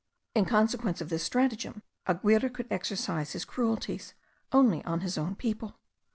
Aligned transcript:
In 0.33 0.45
consequence 0.45 0.99
of 0.99 1.09
this 1.09 1.23
stratagem, 1.23 1.83
Aguirre 2.07 2.49
could 2.49 2.65
exercise 2.71 3.33
his 3.33 3.45
cruelties 3.45 4.15
only 4.51 4.83
on 4.83 5.01
his 5.01 5.15
own 5.15 5.35
people. 5.35 5.77